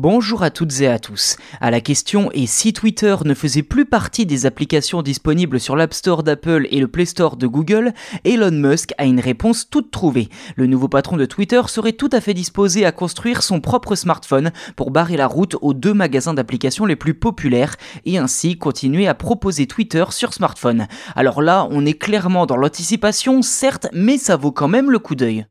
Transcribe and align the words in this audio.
Bonjour 0.00 0.44
à 0.44 0.50
toutes 0.50 0.80
et 0.80 0.86
à 0.86 1.00
tous. 1.00 1.36
À 1.60 1.72
la 1.72 1.80
question 1.80 2.30
et 2.32 2.46
si 2.46 2.72
Twitter 2.72 3.16
ne 3.24 3.34
faisait 3.34 3.64
plus 3.64 3.84
partie 3.84 4.26
des 4.26 4.46
applications 4.46 5.02
disponibles 5.02 5.58
sur 5.58 5.74
l'App 5.74 5.92
Store 5.92 6.22
d'Apple 6.22 6.68
et 6.70 6.78
le 6.78 6.86
Play 6.86 7.04
Store 7.04 7.36
de 7.36 7.48
Google, 7.48 7.92
Elon 8.22 8.52
Musk 8.52 8.94
a 8.96 9.06
une 9.06 9.18
réponse 9.18 9.68
toute 9.68 9.90
trouvée. 9.90 10.28
Le 10.54 10.68
nouveau 10.68 10.86
patron 10.86 11.16
de 11.16 11.24
Twitter 11.24 11.62
serait 11.66 11.94
tout 11.94 12.10
à 12.12 12.20
fait 12.20 12.32
disposé 12.32 12.86
à 12.86 12.92
construire 12.92 13.42
son 13.42 13.60
propre 13.60 13.96
smartphone 13.96 14.52
pour 14.76 14.92
barrer 14.92 15.16
la 15.16 15.26
route 15.26 15.56
aux 15.62 15.74
deux 15.74 15.94
magasins 15.94 16.34
d'applications 16.34 16.86
les 16.86 16.94
plus 16.94 17.14
populaires 17.14 17.74
et 18.04 18.18
ainsi 18.18 18.56
continuer 18.56 19.08
à 19.08 19.14
proposer 19.14 19.66
Twitter 19.66 20.04
sur 20.10 20.32
smartphone. 20.32 20.86
Alors 21.16 21.42
là, 21.42 21.66
on 21.72 21.84
est 21.84 21.98
clairement 21.98 22.46
dans 22.46 22.56
l'anticipation, 22.56 23.42
certes, 23.42 23.88
mais 23.92 24.16
ça 24.16 24.36
vaut 24.36 24.52
quand 24.52 24.68
même 24.68 24.92
le 24.92 25.00
coup 25.00 25.16
d'œil. 25.16 25.46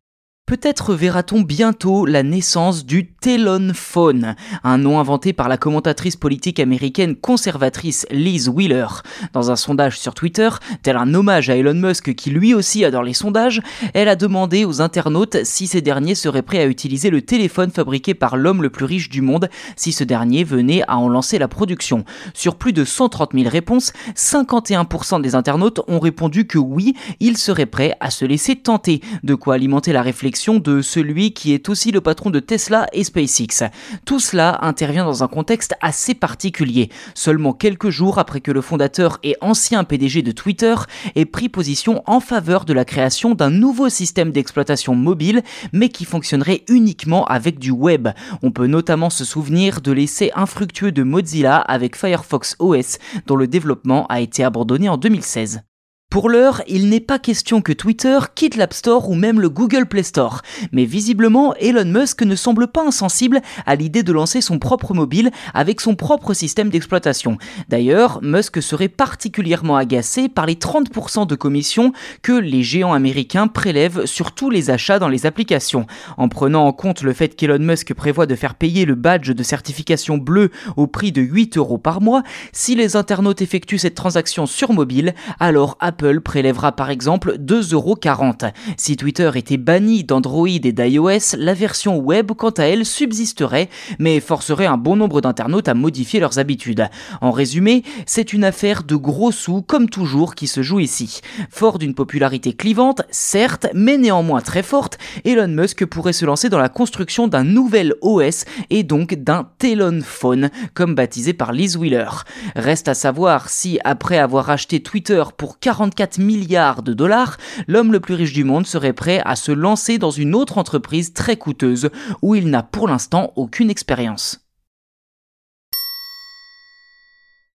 Peut-être 0.47 0.93
verra-t-on 0.95 1.41
bientôt 1.41 2.05
la 2.05 2.23
naissance 2.23 2.85
du 2.85 3.07
Telon 3.07 3.73
Phone, 3.73 4.37
un 4.63 4.77
nom 4.77 4.97
inventé 4.97 5.33
par 5.33 5.49
la 5.49 5.57
commentatrice 5.57 6.15
politique 6.15 6.61
américaine 6.61 7.17
conservatrice 7.17 8.07
Liz 8.11 8.47
Wheeler. 8.47 8.87
Dans 9.33 9.51
un 9.51 9.57
sondage 9.57 9.99
sur 9.99 10.13
Twitter, 10.13 10.47
tel 10.83 10.95
un 10.95 11.13
hommage 11.13 11.49
à 11.49 11.57
Elon 11.57 11.73
Musk 11.73 12.15
qui 12.15 12.29
lui 12.29 12.53
aussi 12.53 12.85
adore 12.85 13.03
les 13.03 13.13
sondages, 13.13 13.61
elle 13.93 14.07
a 14.07 14.15
demandé 14.15 14.63
aux 14.63 14.81
internautes 14.81 15.43
si 15.43 15.67
ces 15.67 15.81
derniers 15.81 16.15
seraient 16.15 16.43
prêts 16.43 16.61
à 16.61 16.67
utiliser 16.67 17.09
le 17.09 17.21
téléphone 17.21 17.71
fabriqué 17.71 18.13
par 18.13 18.37
l'homme 18.37 18.61
le 18.61 18.69
plus 18.69 18.85
riche 18.85 19.09
du 19.09 19.21
monde 19.21 19.49
si 19.75 19.91
ce 19.91 20.05
dernier 20.05 20.45
venait 20.45 20.81
à 20.87 20.97
en 20.97 21.09
lancer 21.09 21.39
la 21.39 21.49
production. 21.49 22.05
Sur 22.33 22.55
plus 22.55 22.71
de 22.71 22.85
130 22.85 23.33
000 23.33 23.49
réponses, 23.49 23.91
51% 24.15 25.21
des 25.21 25.35
internautes 25.35 25.81
ont 25.89 25.99
répondu 25.99 26.47
que 26.47 26.57
oui, 26.57 26.95
ils 27.19 27.35
seraient 27.35 27.65
prêts 27.65 27.97
à 27.99 28.11
se 28.11 28.23
laisser 28.23 28.55
tenter, 28.55 29.01
de 29.25 29.35
quoi 29.35 29.55
alimenter 29.55 29.91
la 29.91 30.01
réflexion 30.01 30.36
de 30.37 30.81
celui 30.81 31.33
qui 31.33 31.53
est 31.53 31.67
aussi 31.67 31.91
le 31.91 31.99
patron 31.99 32.29
de 32.29 32.39
Tesla 32.39 32.85
et 32.93 33.03
SpaceX. 33.03 33.71
Tout 34.05 34.19
cela 34.19 34.59
intervient 34.61 35.03
dans 35.03 35.23
un 35.23 35.27
contexte 35.27 35.73
assez 35.81 36.13
particulier, 36.13 36.89
seulement 37.15 37.53
quelques 37.53 37.89
jours 37.89 38.19
après 38.19 38.39
que 38.39 38.51
le 38.51 38.61
fondateur 38.61 39.17
et 39.23 39.35
ancien 39.41 39.83
PDG 39.83 40.21
de 40.21 40.31
Twitter 40.31 40.75
ait 41.15 41.25
pris 41.25 41.49
position 41.49 42.03
en 42.05 42.19
faveur 42.19 42.65
de 42.65 42.73
la 42.73 42.85
création 42.85 43.33
d'un 43.33 43.49
nouveau 43.49 43.89
système 43.89 44.31
d'exploitation 44.31 44.93
mobile, 44.93 45.41
mais 45.73 45.89
qui 45.89 46.05
fonctionnerait 46.05 46.63
uniquement 46.69 47.25
avec 47.25 47.57
du 47.57 47.71
web. 47.71 48.09
On 48.43 48.51
peut 48.51 48.67
notamment 48.67 49.09
se 49.09 49.25
souvenir 49.25 49.81
de 49.81 49.91
l'essai 49.91 50.31
infructueux 50.35 50.91
de 50.91 51.01
Mozilla 51.03 51.57
avec 51.57 51.97
Firefox 51.97 52.55
OS, 52.59 52.99
dont 53.25 53.35
le 53.35 53.47
développement 53.47 54.05
a 54.07 54.21
été 54.21 54.43
abandonné 54.43 54.87
en 54.87 54.97
2016. 54.97 55.66
Pour 56.09 56.29
l'heure, 56.29 56.61
il 56.69 56.87
n'est 56.87 57.01
pas 57.01 57.19
question 57.19 57.61
que 57.61 57.73
Twitter 57.73 58.17
quitte 58.33 58.55
l'App 58.55 58.73
Store 58.73 59.09
ou 59.09 59.13
même 59.13 59.41
le 59.41 59.49
Google 59.49 59.87
Play 59.87 60.03
Store, 60.03 60.41
mais 60.71 60.85
visiblement 60.85 61.53
Elon 61.55 61.83
Musk 61.83 62.23
ne 62.23 62.37
semble 62.37 62.67
pas 62.67 62.87
insensible 62.87 63.41
à 63.65 63.75
l'idée 63.75 64.03
de 64.03 64.13
lancer 64.13 64.39
son 64.39 64.57
propre 64.57 64.93
mobile 64.93 65.31
avec 65.53 65.81
son 65.81 65.95
propre 65.95 66.33
système 66.33 66.69
d'exploitation. 66.69 67.37
D'ailleurs, 67.67 68.19
Musk 68.21 68.61
serait 68.61 68.87
particulièrement 68.87 69.75
agacé 69.75 70.29
par 70.29 70.45
les 70.45 70.55
30% 70.55 71.27
de 71.27 71.35
commissions 71.35 71.91
que 72.21 72.31
les 72.31 72.63
géants 72.63 72.93
américains 72.93 73.47
prélèvent 73.47 74.05
sur 74.05 74.31
tous 74.31 74.49
les 74.49 74.69
achats 74.69 74.99
dans 74.99 75.09
les 75.09 75.25
applications. 75.25 75.87
En 76.15 76.29
prenant 76.29 76.67
en 76.67 76.71
compte 76.71 77.01
le 77.01 77.11
fait 77.11 77.35
qu'Elon 77.35 77.59
Musk 77.59 77.93
prévoit 77.93 78.27
de 78.27 78.35
faire 78.35 78.55
payer 78.55 78.85
le 78.85 78.95
badge 78.95 79.31
de 79.31 79.43
certification 79.43 80.17
bleue 80.17 80.51
au 80.77 80.87
prix 80.87 81.11
de 81.11 81.21
8 81.21 81.57
euros 81.57 81.77
par 81.77 81.99
mois, 81.99 82.23
si 82.53 82.75
les 82.75 82.95
internautes 82.95 83.41
effectuent 83.41 83.77
cette 83.77 83.95
transaction 83.95 84.45
sur 84.45 84.71
mobile, 84.71 85.13
alors 85.41 85.75
Apple 85.81 85.96
prélèvera 86.23 86.71
par 86.71 86.89
exemple 86.89 87.37
2,40€. 87.37 88.51
Si 88.77 88.97
Twitter 88.97 89.31
était 89.35 89.57
banni 89.57 90.03
d'Android 90.03 90.47
et 90.47 90.71
d'iOS, 90.71 91.35
la 91.37 91.53
version 91.53 91.97
web 91.97 92.31
quant 92.31 92.49
à 92.51 92.63
elle 92.63 92.85
subsisterait, 92.85 93.69
mais 93.99 94.19
forcerait 94.19 94.65
un 94.65 94.77
bon 94.77 94.95
nombre 94.95 95.21
d'internautes 95.21 95.67
à 95.67 95.73
modifier 95.73 96.19
leurs 96.19 96.39
habitudes. 96.39 96.87
En 97.21 97.31
résumé, 97.31 97.83
c'est 98.05 98.33
une 98.33 98.43
affaire 98.43 98.83
de 98.83 98.95
gros 98.95 99.31
sous 99.31 99.61
comme 99.61 99.89
toujours 99.89 100.35
qui 100.35 100.47
se 100.47 100.61
joue 100.61 100.79
ici. 100.79 101.21
Fort 101.49 101.79
d'une 101.79 101.95
popularité 101.95 102.53
clivante, 102.53 103.01
certes, 103.09 103.67
mais 103.73 103.97
néanmoins 103.97 104.41
très 104.41 104.63
forte, 104.63 104.97
Elon 105.25 105.47
Musk 105.47 105.85
pourrait 105.85 106.13
se 106.13 106.25
lancer 106.25 106.49
dans 106.49 106.59
la 106.59 106.69
construction 106.69 107.27
d'un 107.27 107.43
nouvel 107.43 107.93
OS 108.01 108.45
et 108.69 108.83
donc 108.83 109.13
d'un 109.15 109.49
Telon 109.59 110.01
Phone, 110.03 110.49
comme 110.73 110.95
baptisé 110.95 111.33
par 111.33 111.51
Liz 111.51 111.77
Wheeler. 111.77 112.09
Reste 112.55 112.87
à 112.87 112.93
savoir 112.93 113.49
si, 113.49 113.79
après 113.83 114.17
avoir 114.17 114.49
acheté 114.49 114.81
Twitter 114.81 115.23
pour 115.37 115.59
40 115.59 115.86
44 115.89 116.19
milliards 116.19 116.83
de 116.83 116.93
dollars, 116.93 117.37
l'homme 117.67 117.91
le 117.91 117.99
plus 117.99 118.15
riche 118.15 118.33
du 118.33 118.43
monde 118.43 118.67
serait 118.67 118.93
prêt 118.93 119.21
à 119.25 119.35
se 119.35 119.51
lancer 119.51 119.97
dans 119.97 120.11
une 120.11 120.35
autre 120.35 120.57
entreprise 120.57 121.13
très 121.13 121.37
coûteuse 121.37 121.89
où 122.21 122.35
il 122.35 122.49
n'a 122.49 122.63
pour 122.63 122.87
l'instant 122.87 123.31
aucune 123.35 123.69
expérience. 123.69 124.46